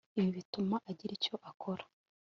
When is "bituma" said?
0.37-0.75